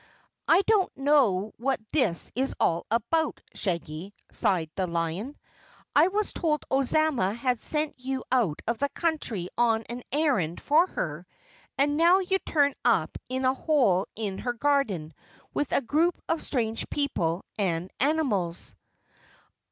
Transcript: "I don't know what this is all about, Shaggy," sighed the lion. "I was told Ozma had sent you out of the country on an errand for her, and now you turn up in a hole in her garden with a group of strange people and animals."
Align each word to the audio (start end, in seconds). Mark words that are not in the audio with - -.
"I 0.47 0.63
don't 0.63 0.91
know 0.97 1.53
what 1.57 1.79
this 1.91 2.31
is 2.33 2.55
all 2.59 2.87
about, 2.89 3.39
Shaggy," 3.53 4.15
sighed 4.31 4.71
the 4.73 4.87
lion. 4.87 5.37
"I 5.95 6.07
was 6.07 6.33
told 6.33 6.65
Ozma 6.71 7.35
had 7.35 7.61
sent 7.61 7.99
you 7.99 8.23
out 8.31 8.63
of 8.67 8.79
the 8.79 8.89
country 8.89 9.47
on 9.59 9.83
an 9.83 10.01
errand 10.11 10.59
for 10.59 10.87
her, 10.87 11.27
and 11.77 11.97
now 11.97 12.17
you 12.17 12.39
turn 12.39 12.73
up 12.83 13.15
in 13.29 13.45
a 13.45 13.53
hole 13.53 14.07
in 14.15 14.39
her 14.39 14.53
garden 14.53 15.13
with 15.53 15.71
a 15.71 15.81
group 15.83 16.19
of 16.27 16.41
strange 16.41 16.89
people 16.89 17.45
and 17.59 17.91
animals." 17.99 18.73